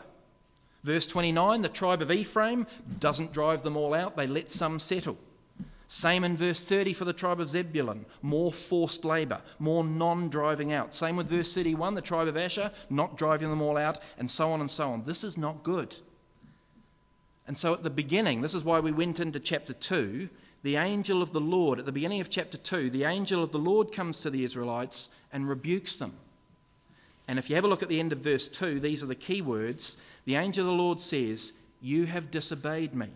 [0.84, 2.67] Verse 29, the tribe of Ephraim
[3.00, 5.17] doesn't drive them all out, they let some settle.
[5.88, 10.72] Same in verse 30 for the tribe of Zebulun, more forced labour, more non driving
[10.72, 10.94] out.
[10.94, 14.52] Same with verse 31, the tribe of Asher, not driving them all out, and so
[14.52, 15.04] on and so on.
[15.04, 15.94] This is not good.
[17.46, 20.30] And so at the beginning, this is why we went into chapter 2
[20.63, 23.60] the angel of the Lord, at the beginning of chapter 2, the angel of the
[23.60, 26.13] Lord comes to the Israelites and rebukes them.
[27.28, 29.15] And if you have a look at the end of verse 2, these are the
[29.15, 29.97] key words.
[30.26, 33.08] The angel of the Lord says, You have disobeyed me.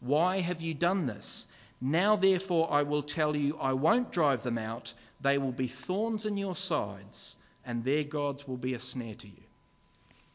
[0.00, 1.46] Why have you done this?
[1.80, 4.92] Now, therefore, I will tell you, I won't drive them out.
[5.20, 9.26] They will be thorns in your sides, and their gods will be a snare to
[9.26, 9.42] you.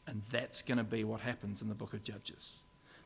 [0.08, 2.64] And that's going to be what happens in the book of Judges.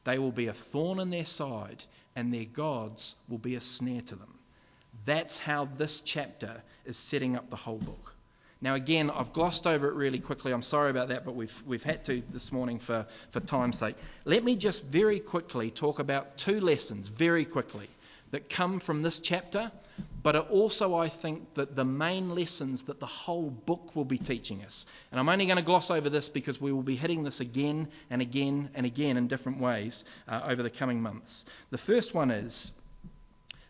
[0.10, 1.84] They will be a thorn in their side,
[2.15, 4.34] and their gods will be a snare to them.
[5.06, 8.15] That's how this chapter is setting up the whole book.
[8.60, 10.52] Now, again, I've glossed over it really quickly.
[10.52, 13.98] I'm sorry about that, but we've, we've had to this morning for, for time's sake.
[14.25, 17.88] Let me just very quickly talk about two lessons, very quickly.
[18.31, 19.71] that come from this chapter,
[20.22, 24.63] but also, I think, that the main lessons that the whole book will be teaching
[24.65, 24.86] us.
[25.12, 27.88] And I'm only going to gloss over this because we will be hitting this again
[28.10, 31.46] and again and again in different ways uh, over the coming months.
[31.70, 32.72] The first one is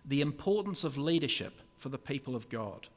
[0.06, 2.88] the importance of leadership for the people of God.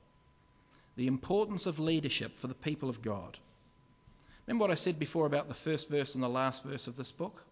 [0.96, 3.38] The importance of leadership for the people of God.
[4.46, 7.12] Remember what I said before about the first verse and the last verse of this
[7.12, 7.44] book?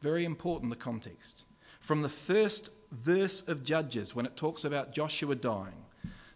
[0.00, 1.44] Very important, the context.
[1.80, 5.84] From the first verse of Judges, when it talks about Joshua dying,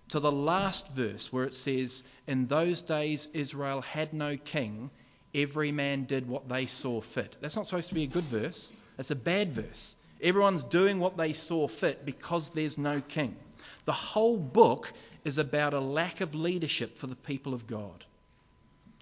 [0.08, 4.90] to the last verse where it says, In those days Israel had no king,
[5.34, 7.36] every man did what they saw fit.
[7.40, 9.96] That's not supposed to be a good verse, it's a bad verse.
[10.20, 13.36] Everyone's doing what they saw fit because there's no king.
[13.84, 14.92] The whole book
[15.24, 18.04] is about a lack of leadership for the people of God.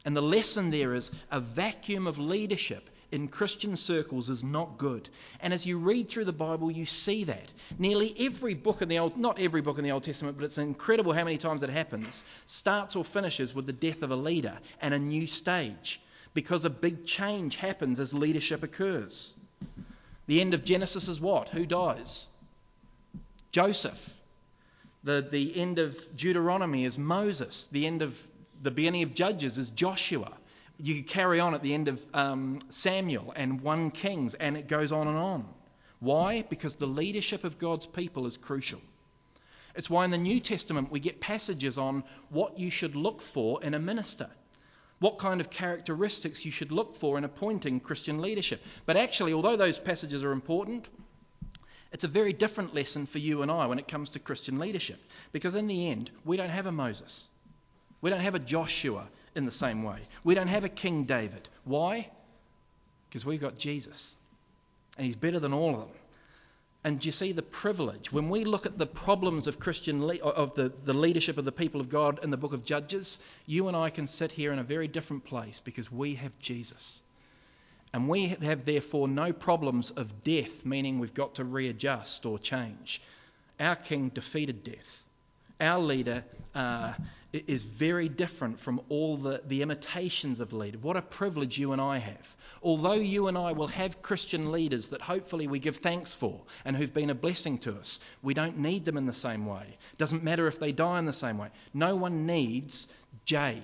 [0.05, 5.09] And the lesson there is a vacuum of leadership in Christian circles is not good.
[5.41, 7.53] And as you read through the Bible, you see that.
[7.79, 10.59] Nearly every book in the Old, not every book in the Old Testament, but it's
[10.59, 14.59] incredible how many times it happens, starts or finishes with the death of a leader
[14.81, 16.01] and a new stage
[16.35, 19.35] because a big change happens as leadership occurs.
[20.27, 21.51] The end of Genesis is what?
[21.51, 22.27] Who dies?
[23.51, 24.11] Joseph.
[25.05, 27.69] The, the end of Deuteronomy is Moses.
[27.73, 28.19] The end of
[28.63, 30.33] the beginning of Judges is Joshua.
[30.79, 34.93] You carry on at the end of um, Samuel and 1 Kings, and it goes
[34.93, 35.45] on and on.
[36.01, 36.43] Why?
[36.43, 38.81] Because the leadership of God's people is crucial.
[39.75, 43.62] It's why in the New Testament we get passages on what you should look for
[43.62, 44.29] in a minister,
[44.99, 48.62] what kind of characteristics you should look for in appointing Christian leadership.
[48.85, 50.89] But actually, although those passages are important,
[51.93, 55.01] it's a very different lesson for you and I when it comes to Christian leadership.
[55.31, 57.29] Because in the end, we don't have a Moses.
[58.01, 59.99] We don't have a Joshua in the same way.
[60.24, 61.49] We don't have a King David.
[61.64, 62.09] Why?
[63.09, 64.16] Because we've got Jesus.
[64.97, 65.97] And he's better than all of them.
[66.85, 68.11] And do you see the privilege.
[68.12, 71.45] When we look at the problems of Christian le- uh, of the, the leadership of
[71.45, 74.53] the people of God in the book of Judges, you and I can sit here
[74.53, 77.01] in a very different place because we have Jesus.
[77.93, 83.01] And we have therefore no problems of death, meaning we've got to readjust or change.
[83.61, 85.02] Our king defeated death.
[85.63, 86.25] Our leader
[86.57, 86.93] uh,
[87.33, 90.77] is very different from all the, the imitations of leader.
[90.79, 92.37] What a privilege you and I have.
[92.65, 96.77] Although you and I will have Christian leaders that hopefully we give thanks for and
[96.77, 99.65] who've been a blessing to us, we don't need them in the same way.
[99.93, 101.49] It doesn't matter if they die in the same way.
[101.73, 102.89] No one needs
[103.25, 103.63] Jay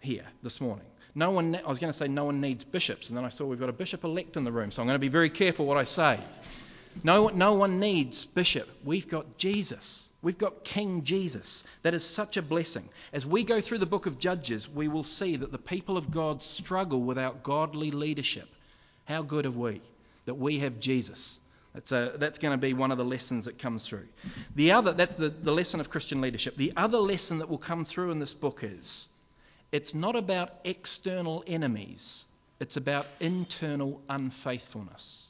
[0.00, 0.86] here this morning.
[1.14, 3.46] No one, I was going to say no one needs bishops, and then I saw
[3.46, 5.66] we've got a bishop elect in the room, so I'm going to be very careful
[5.66, 6.20] what I say.
[7.04, 8.68] No, no one needs bishop.
[8.84, 10.05] We've got Jesus.
[10.22, 11.62] We've got King Jesus.
[11.82, 12.88] That is such a blessing.
[13.12, 16.10] As we go through the book of Judges, we will see that the people of
[16.10, 18.48] God struggle without godly leadership.
[19.04, 19.80] How good have we
[20.24, 21.38] that we have Jesus?
[21.74, 24.08] That's, a, that's going to be one of the lessons that comes through.
[24.54, 26.56] The other, that's the, the lesson of Christian leadership.
[26.56, 29.08] The other lesson that will come through in this book is
[29.72, 32.24] it's not about external enemies,
[32.60, 35.26] it's about internal unfaithfulness.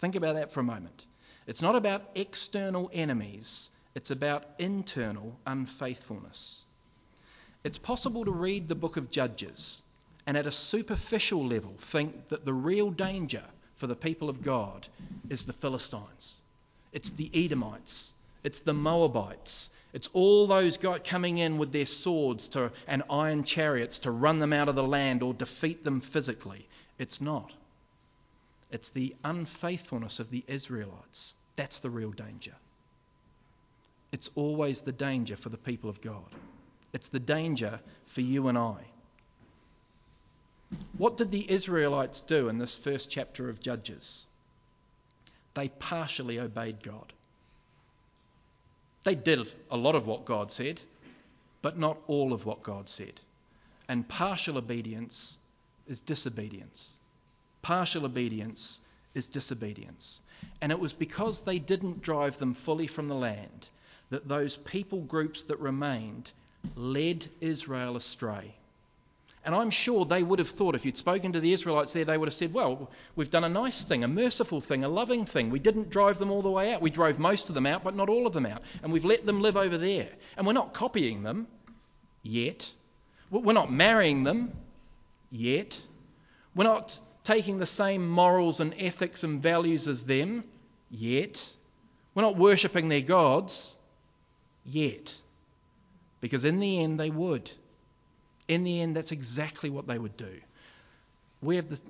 [0.00, 1.06] Think about that for a moment.
[1.46, 6.64] It's not about external enemies, it's about internal unfaithfulness.
[7.62, 9.82] It's possible to read the book of Judges
[10.26, 13.44] and at a superficial level think that the real danger
[13.76, 14.86] for the people of God
[15.28, 16.40] is the Philistines.
[16.92, 18.12] It's the Edomites.
[18.42, 19.70] It's the Moabites.
[19.92, 24.38] It's all those guys coming in with their swords to, and iron chariots to run
[24.38, 26.66] them out of the land or defeat them physically.
[26.98, 27.52] It's not.
[28.70, 31.34] It's the unfaithfulness of the Israelites.
[31.56, 32.54] That's the real danger.
[34.14, 36.30] It's always the danger for the people of God.
[36.92, 38.76] It's the danger for you and I.
[40.96, 44.24] What did the Israelites do in this first chapter of Judges?
[45.54, 47.12] They partially obeyed God.
[49.02, 50.80] They did a lot of what God said,
[51.60, 53.20] but not all of what God said.
[53.88, 55.40] And partial obedience
[55.88, 56.94] is disobedience.
[57.62, 58.78] Partial obedience
[59.16, 60.20] is disobedience.
[60.60, 63.70] And it was because they didn't drive them fully from the land
[64.14, 66.30] that those people groups that remained
[66.76, 68.54] led Israel astray.
[69.44, 72.16] And I'm sure they would have thought, if you'd spoken to the Israelites there, they
[72.16, 75.50] would have said, Well, we've done a nice thing, a merciful thing, a loving thing.
[75.50, 76.80] We didn't drive them all the way out.
[76.80, 78.62] We drove most of them out, but not all of them out.
[78.84, 80.08] And we've let them live over there.
[80.36, 81.48] And we're not copying them
[82.22, 82.70] yet.
[83.32, 84.52] We're not marrying them
[85.32, 85.76] yet.
[86.54, 90.44] We're not taking the same morals and ethics and values as them
[90.88, 91.44] yet.
[92.14, 93.74] We're not worshipping their gods
[94.64, 95.14] yet.
[96.20, 97.50] Because in the end, they would.
[98.48, 100.40] In the end, that's exactly what they would do.
[101.42, 101.82] We have this,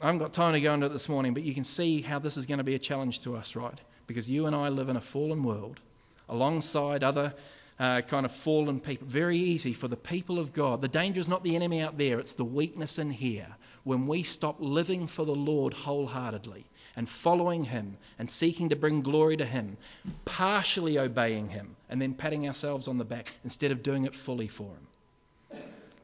[0.00, 2.18] I haven't got time to go into it this morning, but you can see how
[2.18, 3.78] this is going to be a challenge to us, right?
[4.06, 5.80] because you and I live in a fallen world
[6.28, 7.32] alongside other
[7.78, 9.06] uh, kind of fallen people.
[9.06, 10.82] Very easy for the people of God.
[10.82, 13.48] The danger is not the enemy out there, it's the weakness in here.
[13.84, 16.64] When we stop living for the Lord wholeheartedly
[16.96, 19.76] and following Him and seeking to bring glory to Him,
[20.24, 24.48] partially obeying Him, and then patting ourselves on the back instead of doing it fully
[24.48, 25.60] for Him.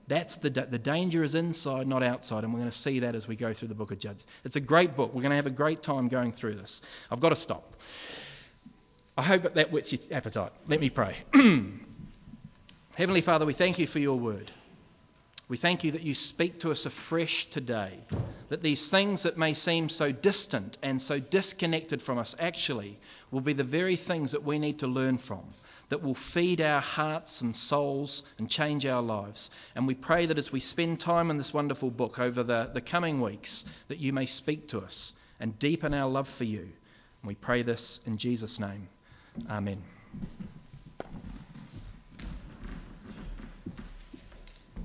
[0.09, 3.29] That's the, the danger is inside, not outside, and we're going to see that as
[3.29, 4.27] we go through the book of Judges.
[4.43, 5.13] It's a great book.
[5.13, 6.81] We're going to have a great time going through this.
[7.11, 7.77] I've got to stop.
[9.19, 10.53] I hope that, whets your appetite.
[10.67, 11.17] Let me pray.
[12.97, 14.51] Heavenly Father, we thank you for your word.
[15.49, 17.99] We thank you that you speak to us afresh today,
[18.51, 22.99] that these things that may seem so distant and so disconnected from us actually
[23.31, 25.43] will be the very things that we need to learn from,
[25.89, 29.51] that will feed our hearts and souls and change our lives.
[29.75, 32.83] And we pray that as we spend time in this wonderful book over the, the
[32.83, 36.61] coming weeks, that you may speak to us and deepen our love for you.
[37.23, 38.89] And we pray this in Jesus' name.
[39.49, 39.83] Amen.